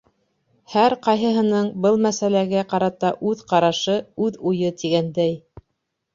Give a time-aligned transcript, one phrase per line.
[0.75, 5.39] Һәр ҡайһыһының был мәсьәләгә ҡарата үҙ ҡарашы, үҙ уйы, тигәндәй.